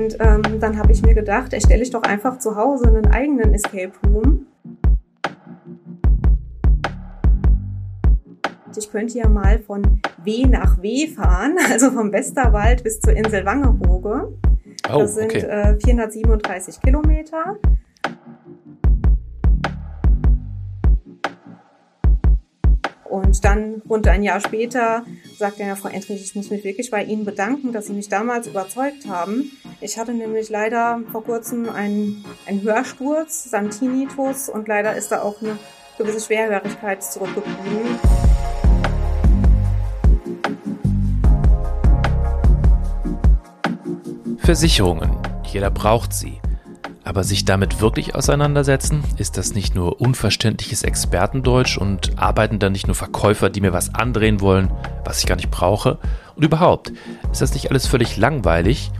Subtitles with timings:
[0.00, 3.52] Und ähm, dann habe ich mir gedacht, erstelle ich doch einfach zu Hause einen eigenen
[3.52, 4.46] Escape Room.
[8.78, 13.44] Ich könnte ja mal von W nach W fahren, also vom Westerwald bis zur Insel
[13.44, 14.32] Wangerooge.
[14.90, 15.40] Oh, das sind okay.
[15.40, 17.58] äh, 437 Kilometer.
[23.04, 25.04] Und dann rund ein Jahr später
[25.36, 28.46] sagte er, Frau Entrich, ich muss mich wirklich bei Ihnen bedanken, dass Sie mich damals
[28.46, 29.50] überzeugt haben.
[29.82, 35.40] Ich hatte nämlich leider vor kurzem einen, einen Hörsturz, Santinitus und leider ist da auch
[35.40, 35.56] eine
[35.96, 37.98] gewisse Schwerhörigkeit zurückgeblieben.
[44.36, 45.16] Versicherungen.
[45.46, 46.42] Jeder braucht sie.
[47.02, 52.86] Aber sich damit wirklich auseinandersetzen, ist das nicht nur unverständliches Expertendeutsch und arbeiten dann nicht
[52.86, 54.70] nur Verkäufer, die mir was andrehen wollen,
[55.06, 55.98] was ich gar nicht brauche?
[56.36, 56.92] Und überhaupt,
[57.32, 58.92] ist das nicht alles völlig langweilig?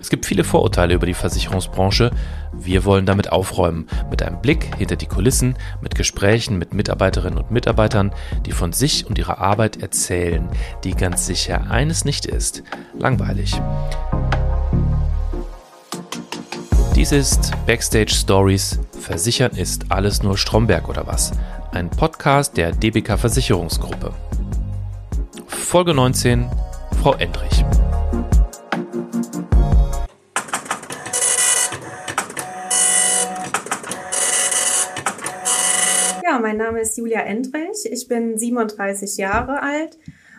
[0.00, 2.10] Es gibt viele Vorurteile über die Versicherungsbranche.
[2.52, 7.50] Wir wollen damit aufräumen, mit einem Blick hinter die Kulissen, mit Gesprächen mit Mitarbeiterinnen und
[7.50, 8.12] Mitarbeitern,
[8.46, 10.48] die von sich und ihrer Arbeit erzählen,
[10.84, 12.62] die ganz sicher eines nicht ist,
[12.98, 13.60] langweilig.
[16.94, 18.80] Dies ist Backstage Stories.
[19.00, 21.32] Versichern ist alles nur Stromberg oder was?
[21.70, 24.12] Ein Podcast der DBK Versicherungsgruppe.
[25.46, 26.48] Folge 19.
[27.00, 27.64] Frau Endrich.
[36.28, 37.90] Ja, mein Name ist Julia Endrich.
[37.90, 39.98] Ich bin 37 Jahre alt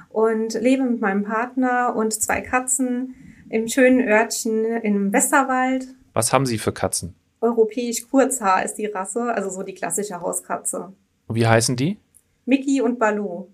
[0.09, 3.15] und lebe mit meinem Partner und zwei Katzen
[3.49, 7.15] im schönen Örtchen im Westerwald was haben Sie für Katzen?
[7.39, 10.91] Europäisch Kurzhaar ist die Rasse, also so die klassische Hauskatze.
[11.27, 11.97] Und wie heißen die?
[12.45, 13.47] Mickey und Baloo.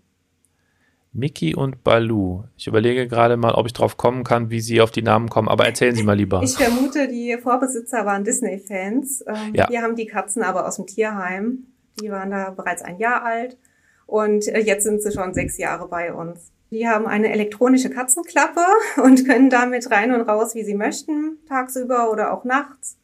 [1.14, 2.45] Mickey und Baloo.
[2.58, 5.47] Ich überlege gerade mal, ob ich drauf kommen kann, wie Sie auf die Namen kommen,
[5.47, 6.42] aber erzählen Sie mal lieber.
[6.44, 9.23] Ich vermute, die Vorbesitzer waren Disney-Fans.
[9.27, 9.70] Ähm, ja.
[9.70, 11.67] Wir haben die Katzen aber aus dem Tierheim.
[12.02, 13.58] Die waren da bereits ein Jahr alt
[14.06, 16.52] und äh, jetzt sind sie schon sechs Jahre bei uns.
[16.72, 18.66] Die haben eine elektronische Katzenklappe
[19.02, 22.98] und können damit rein und raus, wie sie möchten, tagsüber oder auch nachts.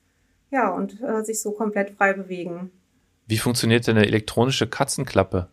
[0.50, 2.72] Ja, und äh, sich so komplett frei bewegen.
[3.28, 5.47] Wie funktioniert denn eine elektronische Katzenklappe?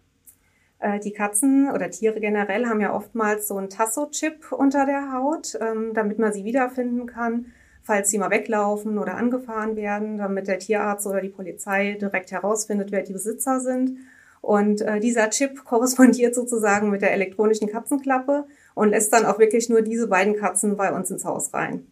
[0.81, 5.57] Äh, die Katzen oder Tiere generell haben ja oftmals so einen Tasso-Chip unter der Haut,
[5.61, 7.47] ähm, damit man sie wiederfinden kann,
[7.89, 12.93] falls sie mal weglaufen oder angefahren werden, damit der Tierarzt oder die Polizei direkt herausfindet,
[12.93, 13.97] wer die Besitzer sind.
[14.43, 18.45] Und äh, dieser Chip korrespondiert sozusagen mit der elektronischen Katzenklappe
[18.75, 21.87] und lässt dann auch wirklich nur diese beiden Katzen bei uns ins Haus rein.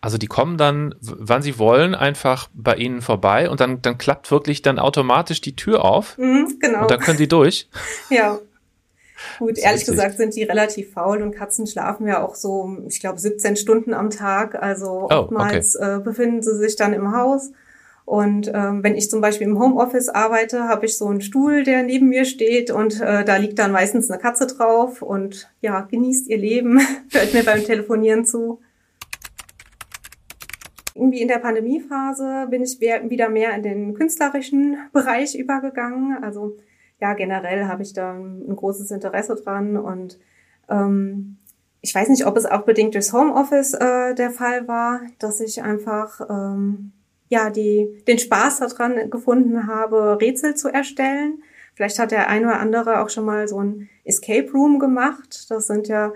[0.00, 4.30] Also die kommen dann, wann sie wollen, einfach bei ihnen vorbei und dann, dann klappt
[4.30, 6.16] wirklich dann automatisch die Tür auf.
[6.18, 6.82] Mhm, genau.
[6.82, 7.68] Und dann können sie durch.
[8.10, 8.38] Ja.
[9.38, 9.94] Gut, ehrlich richtig.
[9.94, 13.94] gesagt sind die relativ faul und Katzen schlafen ja auch so, ich glaube, 17 Stunden
[13.94, 14.60] am Tag.
[14.60, 15.96] Also oh, oftmals okay.
[15.96, 17.52] äh, befinden sie sich dann im Haus
[18.10, 21.84] und ähm, wenn ich zum Beispiel im Homeoffice arbeite, habe ich so einen Stuhl, der
[21.84, 26.26] neben mir steht und äh, da liegt dann meistens eine Katze drauf und ja, genießt
[26.26, 26.80] ihr Leben,
[27.12, 28.58] hört mir beim Telefonieren zu.
[30.96, 36.18] Irgendwie in der Pandemiephase bin ich wieder mehr in den künstlerischen Bereich übergegangen.
[36.20, 36.56] Also
[37.00, 40.18] ja, generell habe ich da ein großes Interesse dran und
[40.68, 41.38] ähm,
[41.82, 45.62] ich weiß nicht, ob es auch bedingt durchs Homeoffice äh, der Fall war, dass ich
[45.62, 46.92] einfach ähm,
[47.28, 51.42] ja, die, den Spaß daran gefunden habe, Rätsel zu erstellen.
[51.74, 55.46] Vielleicht hat der eine oder andere auch schon mal so ein Escape Room gemacht.
[55.48, 56.12] Das sind ja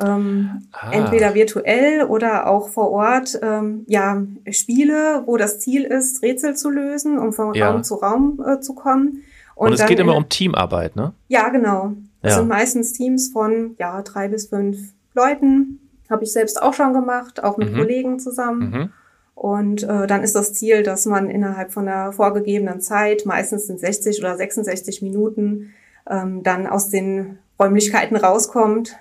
[0.00, 0.92] ähm, ah.
[0.92, 6.70] entweder virtuell oder auch vor Ort ähm, ja Spiele, wo das Ziel ist, Rätsel zu
[6.70, 7.70] lösen, um von ja.
[7.70, 9.24] Raum zu Raum äh, zu kommen.
[9.62, 11.12] Und, Und es geht immer um Teamarbeit, ne?
[11.28, 11.92] Ja, genau.
[12.20, 12.38] Das ja.
[12.38, 15.78] sind meistens Teams von ja drei bis fünf Leuten.
[16.10, 17.76] Habe ich selbst auch schon gemacht, auch mit mhm.
[17.78, 18.70] Kollegen zusammen.
[18.70, 18.92] Mhm.
[19.36, 23.78] Und äh, dann ist das Ziel, dass man innerhalb von der vorgegebenen Zeit, meistens sind
[23.78, 25.72] 60 oder 66 Minuten,
[26.10, 28.96] ähm, dann aus den Räumlichkeiten rauskommt,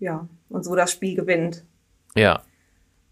[0.00, 1.64] ja, und so das Spiel gewinnt.
[2.16, 2.42] Ja.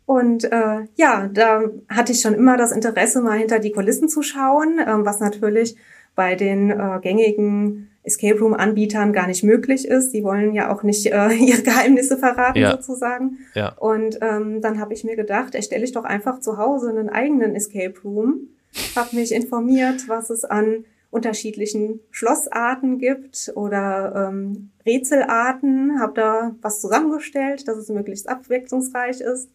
[0.04, 4.22] Und äh, ja, da hatte ich schon immer das Interesse, mal hinter die Kulissen zu
[4.22, 5.76] schauen, ähm, was natürlich
[6.18, 10.12] bei den äh, gängigen Escape Room Anbietern gar nicht möglich ist.
[10.12, 12.72] Die wollen ja auch nicht äh, ihre Geheimnisse verraten ja.
[12.72, 13.38] sozusagen.
[13.54, 13.74] Ja.
[13.74, 17.54] Und ähm, dann habe ich mir gedacht, erstelle ich doch einfach zu Hause einen eigenen
[17.54, 18.48] Escape Room.
[18.96, 26.00] Habe mich informiert, was es an unterschiedlichen Schlossarten gibt oder ähm, Rätselarten.
[26.00, 29.50] Habe da was zusammengestellt, dass es möglichst abwechslungsreich ist.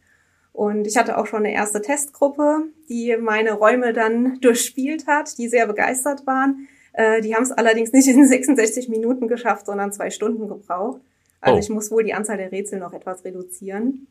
[0.54, 5.50] Und ich hatte auch schon eine erste Testgruppe, die meine Räume dann durchspielt hat, die
[5.50, 6.68] sehr begeistert waren.
[6.94, 11.02] Äh, die haben es allerdings nicht in 66 Minuten geschafft, sondern zwei Stunden gebraucht.
[11.42, 11.60] Also oh.
[11.60, 14.08] ich muss wohl die Anzahl der Rätsel noch etwas reduzieren.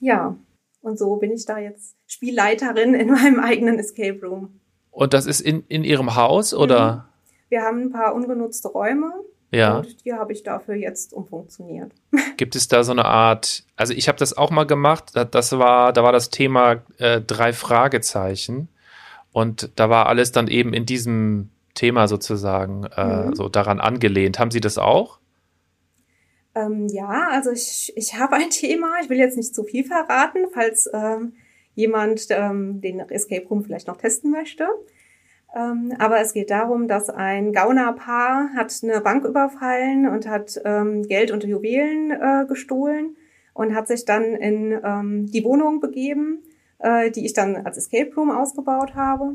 [0.00, 0.36] Ja,
[0.80, 4.60] Und so bin ich da jetzt Spielleiterin in meinem eigenen Escape Room.
[4.90, 6.92] Und das ist in, in Ihrem Haus oder?
[6.92, 7.10] Mhm.
[7.50, 9.12] Wir haben ein paar ungenutzte Räume.
[9.50, 9.78] Ja.
[9.78, 11.92] Und die habe ich dafür jetzt umfunktioniert.
[12.36, 15.92] Gibt es da so eine Art, also ich habe das auch mal gemacht, das war,
[15.92, 18.68] da war das Thema äh, drei Fragezeichen.
[19.32, 23.34] Und da war alles dann eben in diesem Thema sozusagen äh, mhm.
[23.34, 24.38] so daran angelehnt.
[24.38, 25.18] Haben Sie das auch?
[26.54, 28.94] Ähm, ja, also ich, ich habe ein Thema.
[29.02, 31.34] Ich will jetzt nicht zu viel verraten, falls ähm,
[31.74, 34.68] jemand ähm, den Escape Room vielleicht noch testen möchte.
[35.54, 41.02] Ähm, aber es geht darum, dass ein Gaunerpaar hat eine Bank überfallen und hat ähm,
[41.02, 43.16] Geld und Juwelen äh, gestohlen
[43.52, 46.42] und hat sich dann in ähm, die Wohnung begeben,
[46.78, 49.34] äh, die ich dann als Escape Room ausgebaut habe.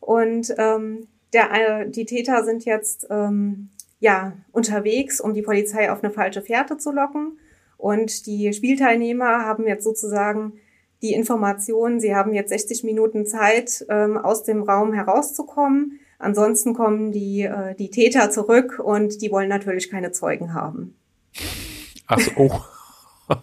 [0.00, 6.04] Und ähm, der, äh, die Täter sind jetzt ähm, ja unterwegs, um die Polizei auf
[6.04, 7.38] eine falsche Fährte zu locken.
[7.76, 10.54] Und die Spielteilnehmer haben jetzt sozusagen
[11.02, 16.00] die Information, sie haben jetzt 60 Minuten Zeit, ähm, aus dem Raum herauszukommen.
[16.18, 20.96] Ansonsten kommen die, äh, die Täter zurück und die wollen natürlich keine Zeugen haben.
[22.06, 22.60] Ach so, oh.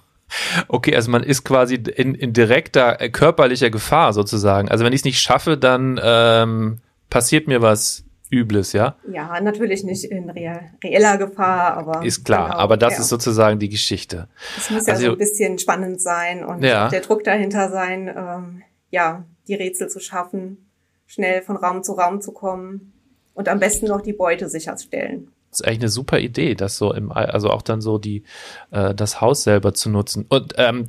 [0.67, 4.67] Okay, also man ist quasi in, in direkter äh, körperlicher Gefahr sozusagen.
[4.69, 6.79] Also wenn ich es nicht schaffe, dann ähm,
[7.11, 8.03] passiert mir was
[8.33, 8.95] Übles, ja?
[9.11, 12.03] Ja, natürlich nicht in reeller Gefahr, aber.
[12.03, 12.99] Ist klar, genau, aber das ja.
[12.99, 14.27] ist sozusagen die Geschichte.
[14.57, 16.89] Es muss ja also, so ein bisschen spannend sein und ja.
[16.89, 20.69] der Druck dahinter sein, ähm, ja, die Rätsel zu schaffen,
[21.05, 22.93] schnell von Raum zu Raum zu kommen
[23.33, 25.29] und am besten noch die Beute sicherstellen.
[25.49, 28.23] Das ist eigentlich eine super Idee, das so im, also auch dann so die,
[28.71, 30.25] äh, das Haus selber zu nutzen.
[30.27, 30.87] Und ähm,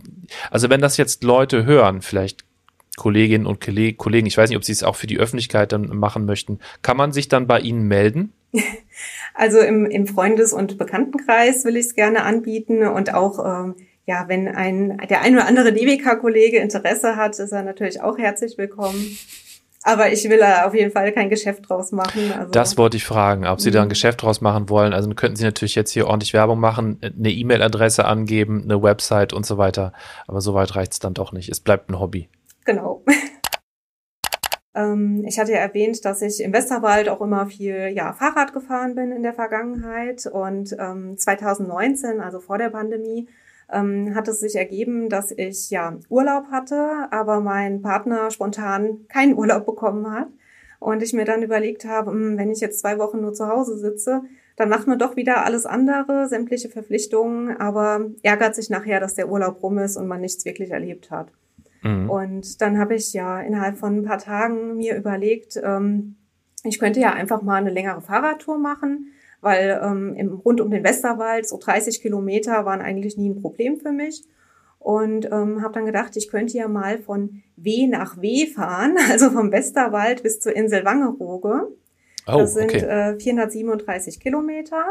[0.50, 2.46] also wenn das jetzt Leute hören, vielleicht
[2.96, 6.26] Kolleginnen und Kollegen, ich weiß nicht, ob Sie es auch für die Öffentlichkeit dann machen
[6.26, 8.32] möchten, kann man sich dann bei Ihnen melden?
[9.36, 13.74] Also im, im Freundes- und Bekanntenkreis will ich es gerne anbieten und auch ähm,
[14.06, 18.58] ja, wenn ein der ein oder andere DWK-Kollege Interesse hat, ist er natürlich auch herzlich
[18.58, 19.18] willkommen.
[19.86, 22.32] Aber ich will da auf jeden Fall kein Geschäft draus machen.
[22.32, 22.50] Also.
[22.52, 23.90] Das wollte ich fragen, ob Sie da ein mhm.
[23.90, 24.94] Geschäft draus machen wollen.
[24.94, 29.44] Also könnten Sie natürlich jetzt hier ordentlich Werbung machen, eine E-Mail-Adresse angeben, eine Website und
[29.44, 29.92] so weiter.
[30.26, 31.50] Aber soweit reicht es dann doch nicht.
[31.50, 32.28] Es bleibt ein Hobby.
[32.64, 33.04] Genau.
[34.76, 38.94] Ähm, ich hatte ja erwähnt, dass ich im Westerwald auch immer viel ja, Fahrrad gefahren
[38.94, 40.26] bin in der Vergangenheit.
[40.26, 43.28] Und ähm, 2019, also vor der Pandemie,
[43.72, 49.34] ähm, hat es sich ergeben, dass ich ja Urlaub hatte, aber mein Partner spontan keinen
[49.38, 50.28] Urlaub bekommen hat.
[50.80, 53.78] Und ich mir dann überlegt habe, hm, wenn ich jetzt zwei Wochen nur zu Hause
[53.78, 54.22] sitze,
[54.56, 59.28] dann macht man doch wieder alles andere, sämtliche Verpflichtungen, aber ärgert sich nachher, dass der
[59.28, 61.32] Urlaub rum ist und man nichts wirklich erlebt hat.
[61.84, 62.10] Mhm.
[62.10, 66.16] Und dann habe ich ja innerhalb von ein paar Tagen mir überlegt, ähm,
[66.64, 70.82] ich könnte ja einfach mal eine längere Fahrradtour machen, weil ähm, im, rund um den
[70.82, 74.24] Westerwald so 30 Kilometer waren eigentlich nie ein Problem für mich.
[74.78, 79.30] Und ähm, habe dann gedacht, ich könnte ja mal von W nach W fahren, also
[79.30, 81.68] vom Westerwald bis zur Insel Wangerooge.
[82.26, 83.12] Oh, das sind okay.
[83.14, 84.86] äh, 437 Kilometer.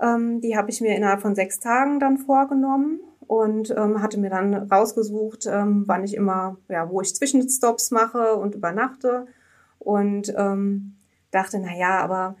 [0.00, 3.00] Ähm, die habe ich mir innerhalb von sechs Tagen dann vorgenommen
[3.30, 8.34] und ähm, hatte mir dann rausgesucht, ähm, wann ich immer, ja, wo ich Zwischenstops mache
[8.34, 9.26] und übernachte
[9.78, 10.96] und ähm,
[11.30, 12.34] dachte, na ja, aber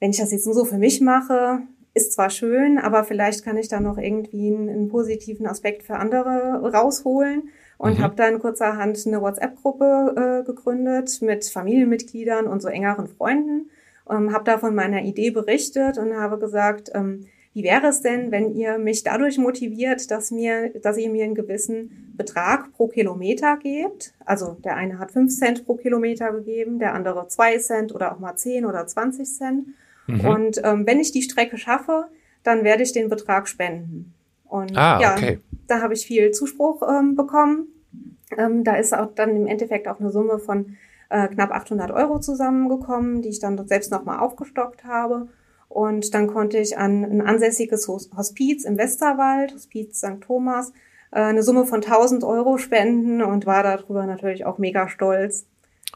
[0.00, 1.60] wenn ich das jetzt nur so für mich mache,
[1.94, 5.96] ist zwar schön, aber vielleicht kann ich da noch irgendwie einen, einen positiven Aspekt für
[5.96, 8.02] andere rausholen und mhm.
[8.02, 13.70] habe dann kurzerhand eine WhatsApp-Gruppe äh, gegründet mit Familienmitgliedern und so engeren Freunden,
[14.10, 17.24] ähm, habe da von meiner Idee berichtet und habe gesagt, ähm,
[17.58, 21.34] wie wäre es denn, wenn ihr mich dadurch motiviert, dass mir, dass ihr mir einen
[21.34, 24.14] gewissen Betrag pro Kilometer gebt?
[24.24, 28.20] Also der eine hat fünf Cent pro Kilometer gegeben, der andere zwei Cent oder auch
[28.20, 29.66] mal zehn oder zwanzig Cent.
[30.06, 30.24] Mhm.
[30.24, 32.06] Und ähm, wenn ich die Strecke schaffe,
[32.44, 34.14] dann werde ich den Betrag spenden.
[34.44, 35.40] Und ah, ja, okay.
[35.66, 37.66] da habe ich viel Zuspruch ähm, bekommen.
[38.36, 40.76] Ähm, da ist auch dann im Endeffekt auch eine Summe von
[41.08, 45.26] äh, knapp 800 Euro zusammengekommen, die ich dann selbst nochmal aufgestockt habe.
[45.68, 50.20] Und dann konnte ich an ein ansässiges Hospiz im Westerwald, Hospiz St.
[50.20, 50.72] Thomas,
[51.10, 55.46] äh, eine Summe von 1000 Euro spenden und war darüber natürlich auch mega stolz.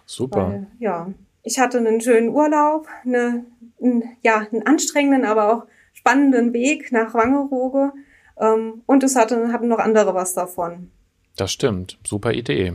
[0.06, 0.48] Super.
[0.48, 1.12] Weil, ja,
[1.42, 3.44] ich hatte einen schönen Urlaub, eine,
[3.80, 7.92] einen, ja, einen anstrengenden, aber auch spannenden Weg nach Wangerooge.
[8.38, 10.90] Ähm, und es hatte, hatten noch andere was davon.
[11.36, 11.98] Das stimmt.
[12.06, 12.74] Super Idee.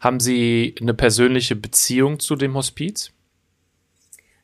[0.00, 3.12] Haben Sie eine persönliche Beziehung zu dem Hospiz?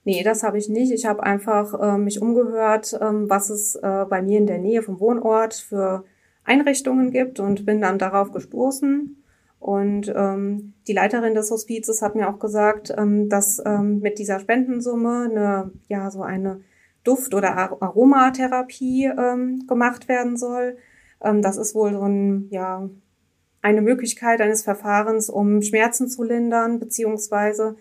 [0.07, 0.93] Nee, das habe ich nicht.
[0.93, 4.81] Ich habe einfach äh, mich umgehört, ähm, was es äh, bei mir in der Nähe
[4.81, 6.05] vom Wohnort für
[6.45, 9.21] Einrichtungen gibt und bin dann darauf gestoßen.
[9.59, 14.39] Und ähm, die Leiterin des Hospizes hat mir auch gesagt, ähm, dass ähm, mit dieser
[14.39, 16.61] Spendensumme eine, ja, so eine
[17.03, 20.77] Duft- oder Aromatherapie ähm, gemacht werden soll.
[21.21, 22.89] Ähm, das ist wohl so ein, ja,
[23.61, 27.75] eine Möglichkeit eines Verfahrens, um Schmerzen zu lindern, beziehungsweise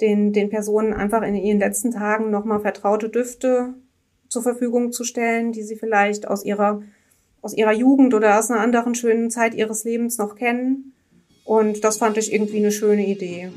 [0.00, 3.74] den, den Personen einfach in ihren letzten Tagen nochmal vertraute Düfte
[4.28, 6.82] zur Verfügung zu stellen, die sie vielleicht aus ihrer,
[7.42, 10.92] aus ihrer Jugend oder aus einer anderen schönen Zeit ihres Lebens noch kennen.
[11.44, 13.50] Und das fand ich irgendwie eine schöne Idee.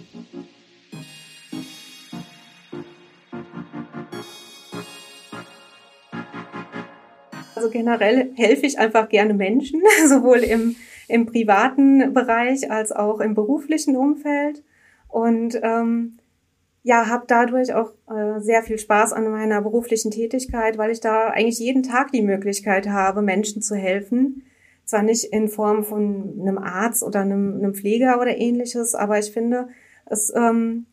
[7.56, 10.76] Also generell helfe ich einfach gerne Menschen, sowohl im,
[11.08, 14.64] im privaten Bereich als auch im beruflichen Umfeld.
[15.08, 16.18] Und ähm,
[16.84, 21.30] ja, habe dadurch auch äh, sehr viel Spaß an meiner beruflichen Tätigkeit, weil ich da
[21.30, 24.44] eigentlich jeden Tag die Möglichkeit habe, Menschen zu helfen.
[24.84, 29.32] Zwar nicht in Form von einem Arzt oder einem, einem Pfleger oder ähnliches, aber ich
[29.32, 29.70] finde,
[30.06, 30.86] es, ähm,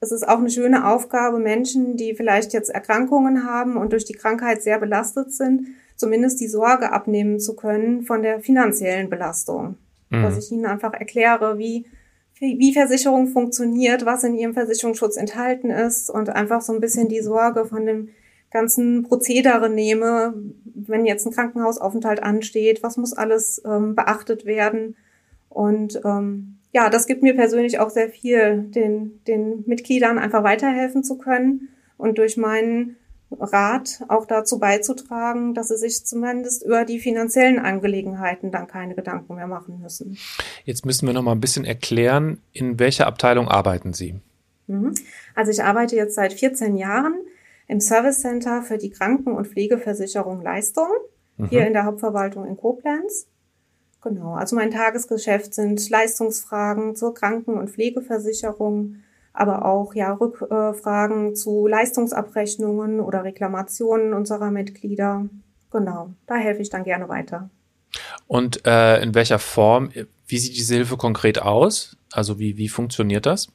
[0.00, 4.12] es ist auch eine schöne Aufgabe, Menschen, die vielleicht jetzt Erkrankungen haben und durch die
[4.12, 9.76] Krankheit sehr belastet sind, zumindest die Sorge abnehmen zu können von der finanziellen Belastung.
[10.10, 10.22] Mhm.
[10.24, 11.86] Dass ich ihnen einfach erkläre, wie
[12.42, 17.20] wie Versicherung funktioniert, was in ihrem Versicherungsschutz enthalten ist und einfach so ein bisschen die
[17.20, 18.08] Sorge von dem
[18.50, 20.34] ganzen Prozedere nehme,
[20.64, 24.96] wenn jetzt ein Krankenhausaufenthalt ansteht, was muss alles ähm, beachtet werden.
[25.48, 31.04] Und ähm, ja, das gibt mir persönlich auch sehr viel, den, den Mitgliedern einfach weiterhelfen
[31.04, 32.96] zu können und durch meinen
[33.40, 39.34] Rat auch dazu beizutragen, dass sie sich zumindest über die finanziellen Angelegenheiten dann keine Gedanken
[39.34, 40.18] mehr machen müssen.
[40.64, 44.20] Jetzt müssen wir noch mal ein bisschen erklären, in welcher Abteilung arbeiten Sie?
[44.66, 44.94] Mhm.
[45.34, 47.14] Also ich arbeite jetzt seit 14 Jahren
[47.68, 50.88] im Service Center für die Kranken- und Pflegeversicherung Leistung
[51.36, 51.46] mhm.
[51.46, 53.26] hier in der Hauptverwaltung in Koblenz.
[54.02, 58.96] Genau, also mein Tagesgeschäft sind Leistungsfragen zur Kranken- und Pflegeversicherung,
[59.32, 65.28] aber auch ja Rückfragen zu Leistungsabrechnungen oder Reklamationen unserer Mitglieder.
[65.70, 67.48] Genau, da helfe ich dann gerne weiter.
[68.26, 69.90] Und äh, in welcher Form,
[70.26, 71.96] wie sieht diese Hilfe konkret aus?
[72.12, 73.48] Also wie, wie funktioniert das?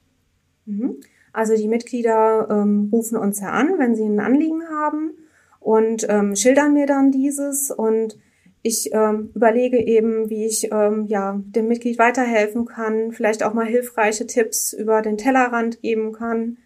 [0.65, 0.97] Mhm.
[1.33, 5.11] Also die Mitglieder ähm, rufen uns ja an, wenn sie ein Anliegen haben
[5.59, 8.17] und ähm, schildern mir dann dieses und
[8.61, 13.65] ich ähm, überlege eben, wie ich ähm, ja dem Mitglied weiterhelfen kann, vielleicht auch mal
[13.65, 16.57] hilfreiche Tipps über den Tellerrand geben kann.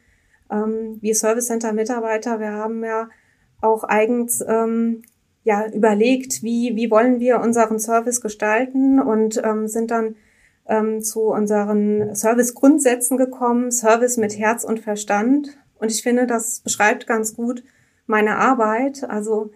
[0.49, 3.09] Ähm, wir Service Center Mitarbeiter, wir haben ja
[3.61, 5.03] auch eigens ähm,
[5.43, 10.15] ja überlegt, wie wie wollen wir unseren Service gestalten und ähm, sind dann
[10.67, 15.57] ähm, zu unseren Service Grundsätzen gekommen, Service mit Herz und Verstand.
[15.79, 17.63] Und ich finde, das beschreibt ganz gut
[18.05, 19.03] meine Arbeit.
[19.09, 19.51] Also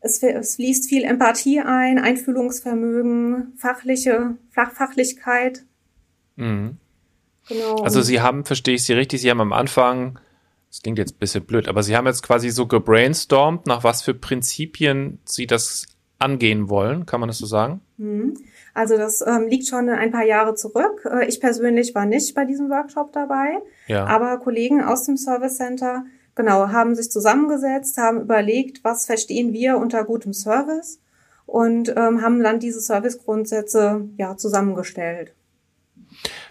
[0.00, 5.64] es, es fließt viel Empathie ein, Einfühlungsvermögen, fachliche Fach, Fachlichkeit.
[6.36, 6.76] Mhm.
[7.48, 7.76] Genau.
[7.82, 10.18] Also Sie haben, verstehe ich Sie richtig, Sie haben am Anfang,
[10.70, 14.02] das klingt jetzt ein bisschen blöd, aber Sie haben jetzt quasi so gebrainstormt, nach was
[14.02, 15.86] für Prinzipien Sie das
[16.18, 17.80] angehen wollen, kann man das so sagen?
[17.96, 18.34] Mhm.
[18.74, 21.08] Also das ähm, liegt schon ein paar Jahre zurück.
[21.10, 24.04] Äh, ich persönlich war nicht bei diesem Workshop dabei, ja.
[24.04, 26.04] aber Kollegen aus dem Service Center
[26.38, 31.00] genau, haben sich zusammengesetzt, haben überlegt, was verstehen wir unter gutem Service
[31.44, 35.34] und ähm, haben dann diese Servicegrundsätze ja zusammengestellt.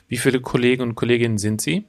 [0.08, 1.86] Wie viele Kollegen und Kolleginnen sind Sie?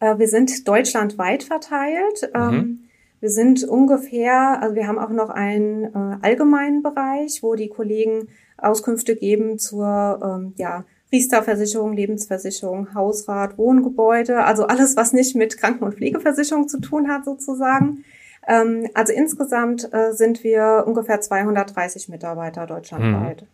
[0.00, 2.30] Äh, wir sind deutschlandweit verteilt.
[2.34, 2.40] Mhm.
[2.40, 2.78] Ähm,
[3.20, 8.28] wir sind ungefähr, also wir haben auch noch einen äh, allgemeinen Bereich, wo die Kollegen
[8.58, 15.84] Auskünfte geben zur ähm, ja, Riester-Versicherung, Lebensversicherung, Hausrat, Wohngebäude, also alles, was nicht mit Kranken-
[15.84, 18.04] und Pflegeversicherung zu tun hat sozusagen.
[18.46, 23.42] Ähm, also insgesamt äh, sind wir ungefähr 230 Mitarbeiter deutschlandweit.
[23.42, 23.48] Hm.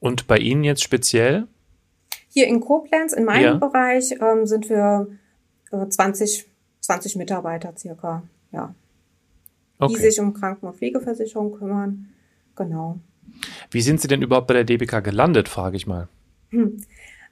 [0.00, 1.46] Und bei Ihnen jetzt speziell?
[2.28, 3.54] Hier in Koblenz, in meinem ja.
[3.54, 5.08] Bereich, ähm, sind wir
[5.72, 6.46] äh, 20,
[6.80, 8.22] 20 Mitarbeiter circa,
[8.52, 8.74] ja.
[9.78, 9.94] Okay.
[9.94, 12.08] Die sich um Kranken- und Pflegeversicherung kümmern.
[12.56, 12.98] Genau.
[13.70, 16.08] Wie sind Sie denn überhaupt bei der DBK gelandet, frage ich mal.
[16.50, 16.78] Hm.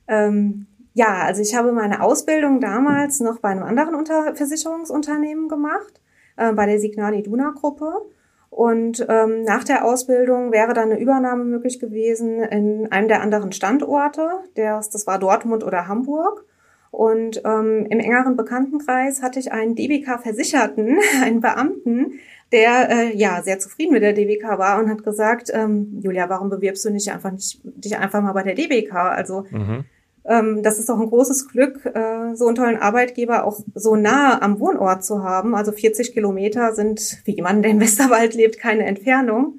[0.08, 6.00] Ähm, ja, also ich habe meine Ausbildung damals noch bei einem anderen Unter Versicherungsunternehmen gemacht,
[6.36, 7.92] äh, bei der Signal Iduna Gruppe.
[8.50, 13.52] Und ähm, nach der Ausbildung wäre dann eine Übernahme möglich gewesen in einem der anderen
[13.52, 14.30] Standorte.
[14.56, 16.46] Der, das war Dortmund oder Hamburg.
[16.90, 22.20] Und ähm, im engeren Bekanntenkreis hatte ich einen DBK-Versicherten, einen Beamten,
[22.52, 26.48] der äh, ja sehr zufrieden mit der DBK war und hat gesagt, ähm, Julia, warum
[26.48, 28.94] bewirbst du nicht einfach nicht dich einfach mal bei der DBK?
[28.94, 29.84] Also mhm.
[30.24, 34.40] ähm, das ist doch ein großes Glück, äh, so einen tollen Arbeitgeber auch so nah
[34.40, 35.54] am Wohnort zu haben.
[35.54, 39.58] Also 40 Kilometer sind für jemanden, der im Westerwald lebt, keine Entfernung.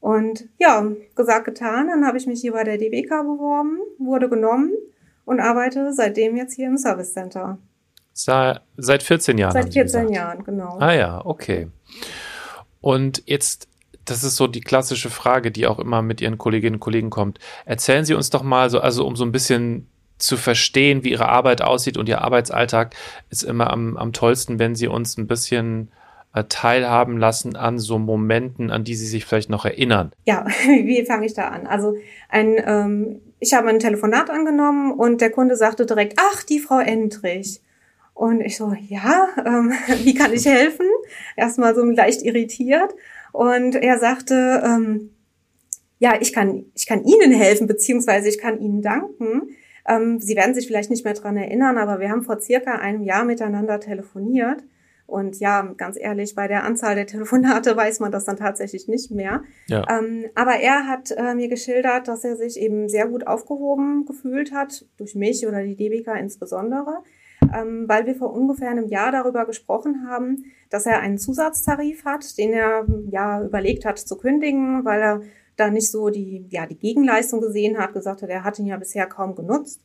[0.00, 1.88] Und ja, gesagt, getan.
[1.88, 4.70] Dann habe ich mich hier bei der DBK beworben, wurde genommen
[5.24, 7.58] und arbeite seitdem jetzt hier im Service Center.
[8.76, 9.52] Seit 14 Jahren.
[9.52, 10.78] Seit 14 Jahren, genau.
[10.78, 11.68] Ah ja, okay.
[12.80, 13.68] Und jetzt
[14.06, 17.38] das ist so die klassische Frage, die auch immer mit Ihren Kolleginnen und Kollegen kommt.
[17.64, 19.88] Erzählen Sie uns doch mal so, also um so ein bisschen
[20.18, 22.94] zu verstehen, wie Ihre Arbeit aussieht und Ihr Arbeitsalltag
[23.28, 25.90] ist immer am, am tollsten, wenn Sie uns ein bisschen
[26.32, 30.12] äh, teilhaben lassen an so Momenten, an die Sie sich vielleicht noch erinnern.
[30.24, 31.66] Ja, wie fange ich da an?
[31.66, 31.96] Also
[32.28, 36.78] ein, ähm, ich habe ein Telefonat angenommen und der Kunde sagte direkt, ach, die Frau
[36.78, 37.60] Endrich.
[38.14, 39.72] Und ich so, ja, ähm,
[40.04, 40.86] wie kann ich helfen?
[41.36, 42.94] Erstmal so leicht irritiert.
[43.32, 45.10] Und er sagte, ähm,
[45.98, 49.48] ja, ich kann, ich kann Ihnen helfen, beziehungsweise ich kann Ihnen danken.
[49.88, 53.02] Ähm, Sie werden sich vielleicht nicht mehr dran erinnern, aber wir haben vor circa einem
[53.02, 54.62] Jahr miteinander telefoniert.
[55.06, 59.10] Und ja, ganz ehrlich, bei der Anzahl der Telefonate weiß man das dann tatsächlich nicht
[59.10, 59.42] mehr.
[59.68, 59.84] Ja.
[59.88, 64.52] Ähm, aber er hat äh, mir geschildert, dass er sich eben sehr gut aufgehoben gefühlt
[64.52, 67.02] hat, durch mich oder die DBK insbesondere
[67.56, 72.36] ähm, weil wir vor ungefähr einem Jahr darüber gesprochen haben, dass er einen Zusatztarif hat,
[72.38, 75.20] den er ja überlegt hat zu kündigen, weil er
[75.56, 78.76] da nicht so die, ja, die Gegenleistung gesehen hat, gesagt hat, er hat ihn ja
[78.76, 79.80] bisher kaum genutzt.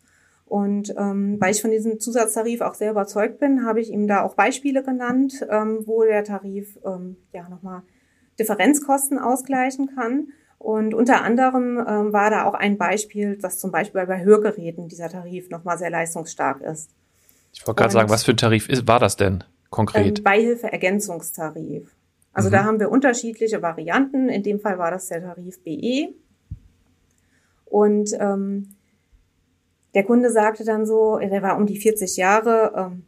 [0.46, 4.24] Und ähm, weil ich von diesem Zusatztarif auch sehr überzeugt bin, habe ich ihm da
[4.24, 7.84] auch Beispiele genannt, ähm, wo der Tarif ähm, ja nochmal
[8.38, 10.28] Differenzkosten ausgleichen kann.
[10.58, 15.08] Und unter anderem ähm, war da auch ein Beispiel, dass zum Beispiel bei Hörgeräten dieser
[15.08, 16.92] Tarif nochmal sehr leistungsstark ist.
[17.54, 20.20] Ich wollte gerade sagen, was für ein Tarif ist, war das denn konkret?
[20.20, 21.96] Ähm, Beihilfe-Ergänzungstarif.
[22.34, 22.54] Also mhm.
[22.54, 24.30] da haben wir unterschiedliche Varianten.
[24.30, 26.14] In dem Fall war das der Tarif BE.
[27.66, 28.76] Und ähm,
[29.94, 33.04] der Kunde sagte dann so, der war um die 40 Jahre, ähm,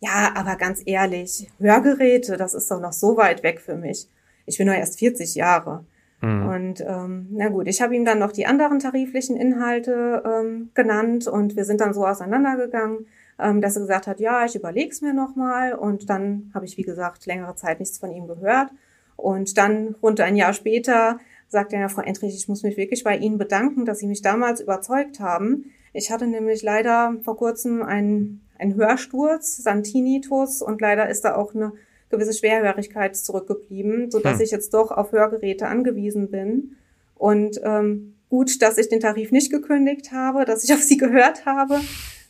[0.00, 4.08] ja, aber ganz ehrlich, Hörgeräte, das ist doch noch so weit weg für mich.
[4.46, 5.84] Ich bin nur erst 40 Jahre.
[6.20, 6.48] Mhm.
[6.48, 11.26] Und ähm, na gut, ich habe ihm dann noch die anderen tariflichen Inhalte ähm, genannt
[11.26, 13.06] und wir sind dann so auseinandergegangen
[13.38, 15.74] ähm, dass er gesagt hat, ja, ich überlege es mir nochmal.
[15.74, 18.70] Und dann habe ich, wie gesagt, längere Zeit nichts von ihm gehört.
[19.16, 23.16] Und dann rund ein Jahr später sagte er, Frau Entrich, ich muss mich wirklich bei
[23.16, 25.70] Ihnen bedanken, dass Sie mich damals überzeugt haben.
[25.92, 31.54] Ich hatte nämlich leider vor kurzem einen, einen Hörsturz, Santinitus, und leider ist da auch
[31.54, 31.72] eine
[32.10, 34.40] gewisse Schwerhörigkeit zurückgeblieben, so dass hm.
[34.42, 36.76] ich jetzt doch auf Hörgeräte angewiesen bin.
[37.14, 41.46] Und ähm, gut, dass ich den Tarif nicht gekündigt habe, dass ich auf sie gehört
[41.46, 41.80] habe.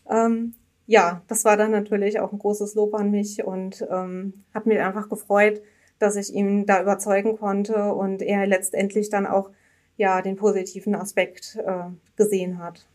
[0.08, 0.54] Ähm,
[0.86, 4.80] ja, das war dann natürlich auch ein großes Lob an mich und ähm, hat mich
[4.80, 5.62] einfach gefreut,
[5.98, 9.50] dass ich ihn da überzeugen konnte und er letztendlich dann auch
[9.96, 11.84] ja den positiven Aspekt äh,
[12.16, 12.86] gesehen hat.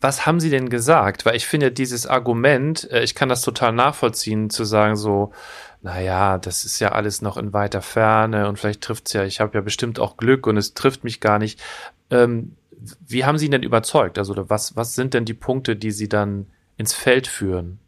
[0.00, 1.24] Was haben Sie denn gesagt?
[1.24, 5.32] Weil ich finde dieses Argument, äh, ich kann das total nachvollziehen, zu sagen so,
[5.80, 9.54] naja, das ist ja alles noch in weiter Ferne und vielleicht trifft's ja, ich habe
[9.54, 11.62] ja bestimmt auch Glück und es trifft mich gar nicht.
[12.10, 12.56] Ähm,
[13.06, 14.18] wie haben Sie ihn denn überzeugt?
[14.18, 17.78] Also was, was sind denn die Punkte, die Sie dann ins Feld führen?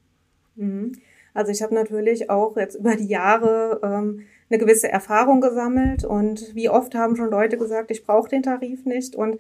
[0.55, 0.93] Mhm.
[1.35, 6.55] Also ich habe natürlich auch jetzt über die Jahre ähm, eine gewisse Erfahrung gesammelt und
[6.55, 9.39] wie oft haben schon Leute gesagt, ich brauche den Tarif nicht und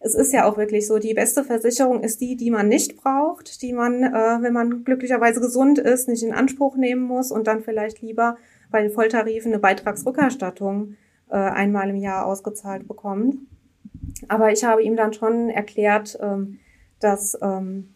[0.00, 3.62] es ist ja auch wirklich so, die beste Versicherung ist die, die man nicht braucht,
[3.62, 7.62] die man, äh, wenn man glücklicherweise gesund ist, nicht in Anspruch nehmen muss und dann
[7.62, 8.36] vielleicht lieber
[8.70, 10.96] bei den Volltarifen eine Beitragsrückerstattung
[11.30, 13.36] äh, einmal im Jahr ausgezahlt bekommt.
[14.28, 16.58] Aber ich habe ihm dann schon erklärt, ähm,
[17.00, 17.94] dass ähm,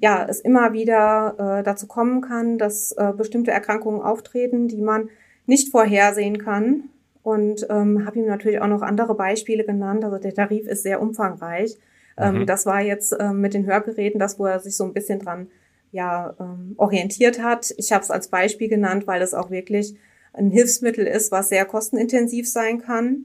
[0.00, 5.08] ja, es immer wieder äh, dazu kommen kann, dass äh, bestimmte Erkrankungen auftreten, die man
[5.46, 6.90] nicht vorhersehen kann.
[7.22, 10.04] Und ähm, habe ihm natürlich auch noch andere Beispiele genannt.
[10.04, 11.76] Also der Tarif ist sehr umfangreich.
[12.16, 12.46] Ähm, mhm.
[12.46, 15.48] Das war jetzt ähm, mit den Hörgeräten das, wo er sich so ein bisschen dran
[15.90, 17.74] ja, ähm, orientiert hat.
[17.78, 19.96] Ich habe es als Beispiel genannt, weil es auch wirklich
[20.34, 23.24] ein Hilfsmittel ist, was sehr kostenintensiv sein kann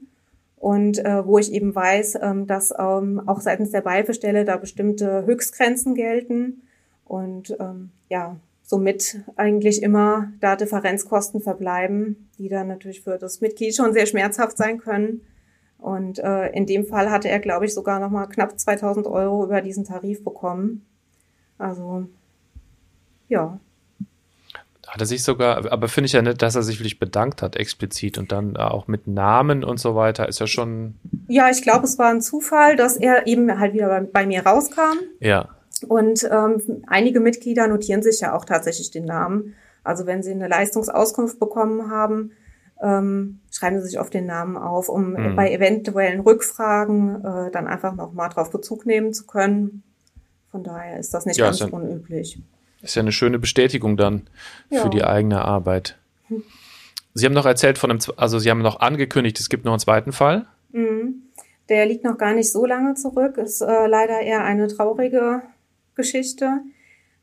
[0.62, 5.26] und äh, wo ich eben weiß, ähm, dass ähm, auch seitens der Beihilfestelle da bestimmte
[5.26, 6.62] Höchstgrenzen gelten
[7.04, 13.74] und ähm, ja, somit eigentlich immer da Differenzkosten verbleiben, die dann natürlich für das Mitglied
[13.74, 15.22] schon sehr schmerzhaft sein können.
[15.78, 19.42] Und äh, in dem Fall hatte er, glaube ich, sogar noch mal knapp 2000 Euro
[19.42, 20.86] über diesen Tarif bekommen.
[21.58, 22.06] Also
[23.28, 23.58] ja,
[24.92, 27.56] hat er sich sogar, aber finde ich ja nicht, dass er sich wirklich bedankt hat,
[27.56, 30.96] explizit und dann auch mit Namen und so weiter, ist ja schon.
[31.28, 34.44] Ja, ich glaube, es war ein Zufall, dass er eben halt wieder bei, bei mir
[34.44, 34.98] rauskam.
[35.18, 35.48] Ja.
[35.88, 39.54] Und ähm, einige Mitglieder notieren sich ja auch tatsächlich den Namen.
[39.82, 42.32] Also wenn sie eine Leistungsauskunft bekommen haben,
[42.82, 45.36] ähm, schreiben sie sich auf den Namen auf, um mhm.
[45.36, 49.84] bei eventuellen Rückfragen äh, dann einfach nochmal drauf Bezug nehmen zu können.
[50.50, 52.42] Von daher ist das nicht ja, ganz unüblich.
[52.82, 54.28] Ist ja eine schöne Bestätigung dann
[54.68, 54.82] ja.
[54.82, 55.96] für die eigene Arbeit.
[57.14, 59.80] Sie haben noch erzählt von einem, also Sie haben noch angekündigt, es gibt noch einen
[59.80, 60.46] zweiten Fall.
[60.72, 61.22] Mhm.
[61.68, 65.42] Der liegt noch gar nicht so lange zurück, ist äh, leider eher eine traurige
[65.94, 66.60] Geschichte.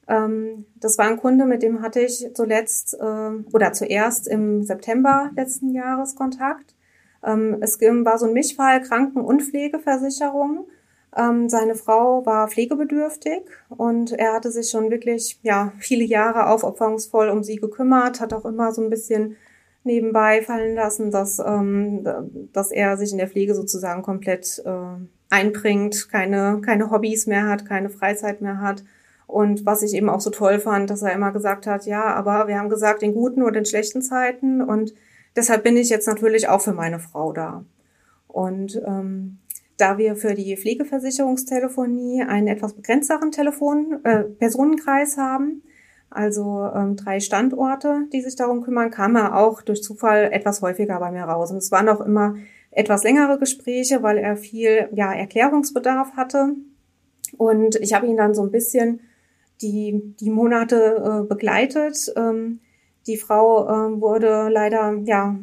[0.08, 5.32] Ähm, das war ein Kunde, mit dem hatte ich zuletzt äh, oder zuerst im September
[5.36, 6.74] letzten Jahres Kontakt.
[7.24, 10.68] Ähm, es war so ein Mischfall Kranken- und Pflegeversicherung.
[11.18, 17.30] Ähm, seine Frau war pflegebedürftig und er hatte sich schon wirklich ja viele Jahre aufopferungsvoll
[17.30, 19.36] um sie gekümmert, hat auch immer so ein bisschen
[19.84, 22.04] nebenbei fallen lassen, dass, ähm,
[22.54, 27.66] dass er sich in der Pflege sozusagen komplett äh, einbringt, keine, keine Hobbys mehr hat,
[27.66, 28.84] keine Freizeit mehr hat.
[29.26, 32.48] Und was ich eben auch so toll fand, dass er immer gesagt hat, ja, aber
[32.48, 34.62] wir haben gesagt, in guten und in schlechten Zeiten.
[34.62, 34.94] Und
[35.36, 37.64] deshalb bin ich jetzt natürlich auch für meine Frau da.
[38.28, 39.39] Und ähm,
[39.80, 45.64] da wir für die Pflegeversicherungstelefonie einen etwas begrenzteren Telefon, äh, Personenkreis haben,
[46.10, 51.00] also ähm, drei Standorte, die sich darum kümmern, kam er auch durch Zufall etwas häufiger
[51.00, 51.52] bei mir raus.
[51.52, 52.36] Und es waren auch immer
[52.72, 56.56] etwas längere Gespräche, weil er viel ja, Erklärungsbedarf hatte.
[57.38, 59.02] Und ich habe ihn dann so ein bisschen
[59.62, 62.12] die, die Monate äh, begleitet.
[62.16, 62.60] Ähm,
[63.08, 65.38] die Frau äh, wurde leider ja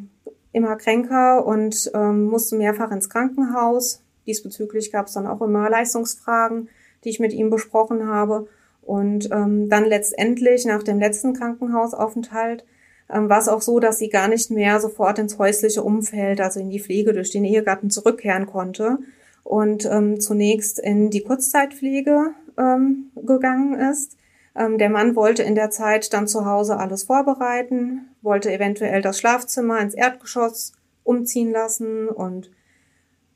[0.51, 4.03] immer kränker und ähm, musste mehrfach ins Krankenhaus.
[4.27, 6.69] Diesbezüglich gab es dann auch immer Leistungsfragen,
[7.03, 8.47] die ich mit ihm besprochen habe.
[8.81, 12.65] Und ähm, dann letztendlich nach dem letzten Krankenhausaufenthalt
[13.09, 16.59] ähm, war es auch so, dass sie gar nicht mehr sofort ins häusliche Umfeld, also
[16.59, 18.99] in die Pflege durch den Ehegatten zurückkehren konnte
[19.43, 24.17] und ähm, zunächst in die Kurzzeitpflege ähm, gegangen ist.
[24.55, 29.19] Ähm, der Mann wollte in der Zeit dann zu Hause alles vorbereiten, wollte eventuell das
[29.19, 32.51] Schlafzimmer ins Erdgeschoss umziehen lassen und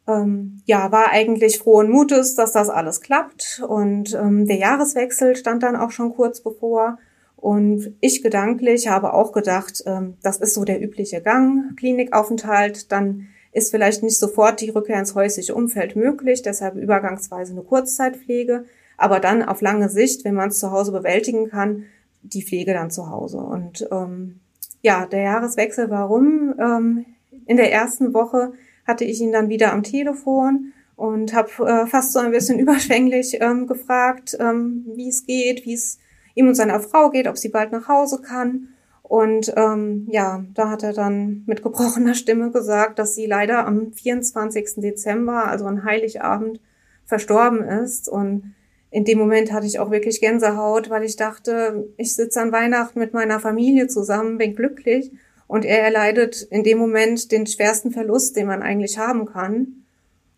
[0.08, 3.62] ähm, ja, war eigentlich frohen Mutes, dass das alles klappt.
[3.68, 6.98] Und ähm, der Jahreswechsel stand dann auch schon kurz bevor.
[7.36, 13.28] Und ich gedanklich habe auch gedacht, ähm, das ist so der übliche Gang, Klinikaufenthalt, dann
[13.52, 19.20] ist vielleicht nicht sofort die Rückkehr ins häusliche Umfeld möglich, deshalb übergangsweise eine Kurzzeitpflege, aber
[19.20, 21.86] dann auf lange Sicht, wenn man es zu Hause bewältigen kann,
[22.22, 23.40] die Pflege dann zu Hause.
[23.40, 24.40] Und ähm,
[24.82, 26.54] ja, der Jahreswechsel, warum?
[26.60, 27.06] Ähm,
[27.48, 28.54] in der ersten Woche
[28.86, 33.38] hatte ich ihn dann wieder am Telefon und habe äh, fast so ein bisschen überschwänglich
[33.42, 35.98] ähm, gefragt, ähm, wie es geht, wie es
[36.36, 38.70] ihm und seiner Frau geht, ob sie bald nach Hause kann.
[39.04, 43.92] Und ähm, ja, da hat er dann mit gebrochener Stimme gesagt, dass sie leider am
[43.92, 44.76] 24.
[44.78, 46.62] Dezember, also an Heiligabend,
[47.06, 48.08] verstorben ist.
[48.08, 48.54] Und
[48.90, 53.00] in dem Moment hatte ich auch wirklich Gänsehaut, weil ich dachte, ich sitze an Weihnachten
[53.00, 55.12] mit meiner Familie zusammen, bin glücklich
[55.52, 59.84] und er erleidet in dem Moment den schwersten Verlust, den man eigentlich haben kann.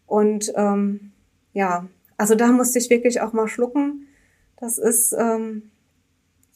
[0.07, 1.11] Und ähm,
[1.53, 4.07] ja, also da musste ich wirklich auch mal schlucken.
[4.57, 5.69] Das ist ähm,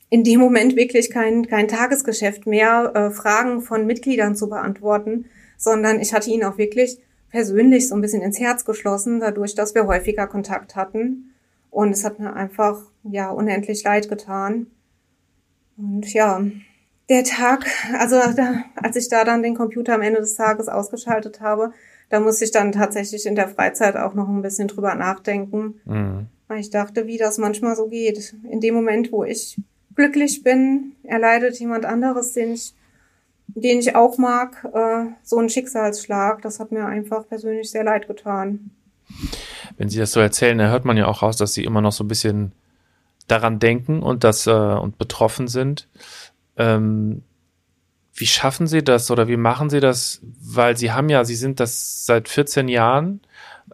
[0.10, 6.00] in dem Moment wirklich kein, kein Tagesgeschäft mehr, äh, Fragen von Mitgliedern zu beantworten, sondern
[6.00, 6.98] ich hatte ihn auch wirklich
[7.30, 11.32] persönlich so ein bisschen ins Herz geschlossen, dadurch, dass wir häufiger Kontakt hatten.
[11.70, 14.65] Und es hat mir einfach, ja, unendlich leid getan.
[15.78, 16.41] Und ja,
[17.10, 17.65] der Tag,
[17.98, 21.72] also da, als ich da dann den Computer am Ende des Tages ausgeschaltet habe,
[22.10, 25.76] da musste ich dann tatsächlich in der Freizeit auch noch ein bisschen drüber nachdenken.
[25.86, 26.28] Mhm.
[26.48, 28.34] Weil ich dachte, wie das manchmal so geht.
[28.50, 29.60] In dem Moment, wo ich
[29.96, 32.74] glücklich bin, erleidet jemand anderes, den ich,
[33.48, 36.41] den ich auch mag, äh, so einen Schicksalsschlag.
[36.41, 38.72] Das hat mir einfach persönlich sehr leid getan.
[39.78, 41.91] Wenn Sie das so erzählen, da hört man ja auch raus, dass Sie immer noch
[41.91, 42.54] so ein bisschen
[43.28, 45.89] daran denken und das äh, und betroffen sind.
[46.58, 47.24] Ähm,
[48.13, 50.22] wie schaffen Sie das oder wie machen Sie das?
[50.41, 53.22] Weil Sie haben ja, Sie sind das seit 14 Jahren.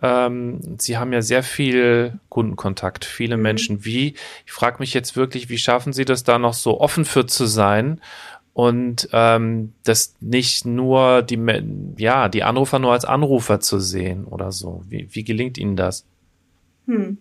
[0.02, 3.44] Ähm, Sie haben ja sehr viel Kundenkontakt, viele mhm.
[3.44, 3.86] Menschen.
[3.86, 4.16] Wie,
[4.46, 7.46] ich frage mich jetzt wirklich, wie schaffen Sie das da noch so offen für zu
[7.46, 8.02] sein
[8.54, 11.40] und ähm, das nicht nur die,
[11.98, 14.84] ja, die Anrufer nur als Anrufer zu sehen oder so?
[14.90, 16.06] Wie, wie gelingt Ihnen das?
[16.86, 17.18] Hm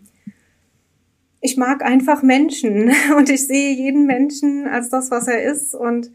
[1.43, 5.75] ich mag einfach Menschen und ich sehe jeden Menschen als das, was er ist.
[5.75, 6.11] Und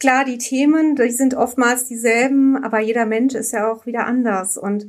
[0.00, 4.56] klar, die Themen, die sind oftmals dieselben, aber jeder Mensch ist ja auch wieder anders.
[4.56, 4.88] Und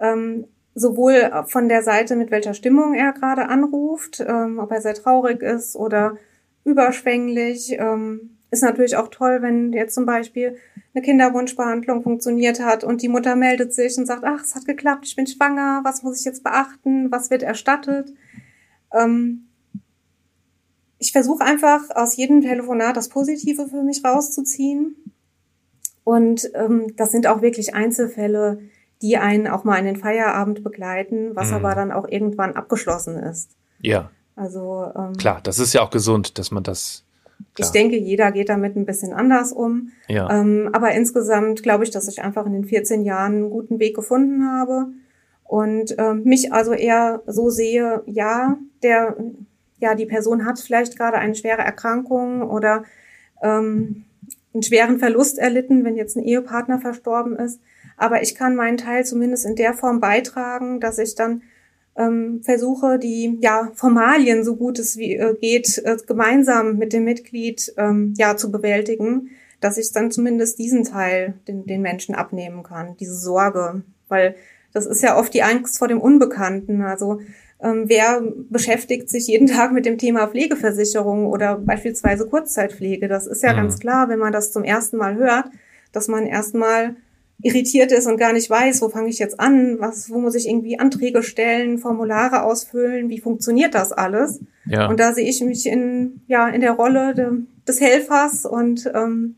[0.00, 4.94] ähm, sowohl von der Seite, mit welcher Stimmung er gerade anruft, ähm, ob er sehr
[4.94, 6.16] traurig ist oder
[6.64, 10.56] überschwänglich, ähm, ist natürlich auch toll, wenn jetzt zum Beispiel
[10.94, 15.06] eine Kinderwunschbehandlung funktioniert hat und die Mutter meldet sich und sagt, ach, es hat geklappt,
[15.06, 18.14] ich bin schwanger, was muss ich jetzt beachten, was wird erstattet?
[18.92, 19.48] Ähm,
[20.98, 24.96] ich versuche einfach aus jedem Telefonat das Positive für mich rauszuziehen.
[26.04, 28.60] Und ähm, das sind auch wirklich Einzelfälle,
[29.02, 31.56] die einen auch mal in den Feierabend begleiten, was mhm.
[31.56, 33.50] aber dann auch irgendwann abgeschlossen ist.
[33.80, 34.10] Ja.
[34.34, 37.04] Also ähm, klar, das ist ja auch gesund, dass man das.
[37.54, 37.66] Klar.
[37.66, 39.92] Ich denke, jeder geht damit ein bisschen anders um.
[40.08, 40.28] Ja.
[40.30, 43.94] Ähm, aber insgesamt glaube ich, dass ich einfach in den 14 Jahren einen guten Weg
[43.94, 44.88] gefunden habe
[45.48, 49.16] und äh, mich also eher so sehe, ja, der
[49.80, 52.84] ja, die Person hat vielleicht gerade eine schwere Erkrankung oder
[53.42, 54.04] ähm,
[54.52, 57.60] einen schweren Verlust erlitten, wenn jetzt ein Ehepartner verstorben ist.
[57.96, 61.42] Aber ich kann meinen Teil zumindest in der Form beitragen, dass ich dann
[61.96, 67.04] ähm, versuche, die ja, Formalien, so gut es wie, äh, geht, äh, gemeinsam mit dem
[67.04, 69.30] Mitglied ähm, ja, zu bewältigen,
[69.60, 73.82] dass ich dann zumindest diesen Teil den, den Menschen abnehmen kann, diese Sorge.
[74.08, 74.36] Weil
[74.72, 76.82] das ist ja oft die Angst vor dem Unbekannten.
[76.82, 77.20] Also
[77.62, 83.08] ähm, wer beschäftigt sich jeden Tag mit dem Thema Pflegeversicherung oder beispielsweise Kurzzeitpflege?
[83.08, 83.56] Das ist ja mhm.
[83.56, 85.46] ganz klar, wenn man das zum ersten Mal hört,
[85.92, 86.96] dass man erstmal
[87.40, 90.48] irritiert ist und gar nicht weiß, wo fange ich jetzt an, was, wo muss ich
[90.48, 94.40] irgendwie Anträge stellen, Formulare ausfüllen, wie funktioniert das alles?
[94.66, 94.88] Ja.
[94.88, 97.28] Und da sehe ich mich in, ja, in der Rolle de,
[97.66, 99.36] des Helfers und ähm,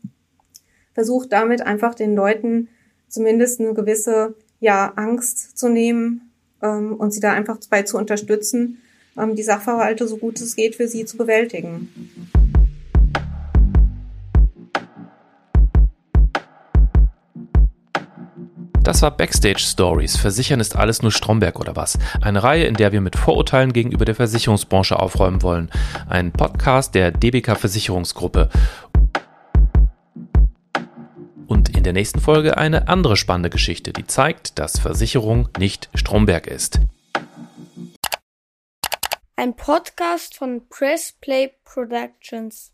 [0.93, 2.69] versuche damit einfach den Leuten
[3.07, 8.77] zumindest eine gewisse ja, Angst zu nehmen, ähm, und sie da einfach dabei zu unterstützen,
[9.17, 11.89] ähm, die Sachverhalte so gut es geht für sie zu bewältigen.
[18.83, 20.17] Das war Backstage Stories.
[20.17, 21.99] Versichern ist alles nur Stromberg oder was?
[22.19, 25.69] Eine Reihe, in der wir mit Vorurteilen gegenüber der Versicherungsbranche aufräumen wollen.
[26.09, 28.49] Ein Podcast der DBK Versicherungsgruppe.
[31.81, 36.79] In der nächsten Folge eine andere spannende Geschichte, die zeigt, dass Versicherung nicht Stromberg ist.
[39.35, 42.69] Ein Podcast von Press Play Productions.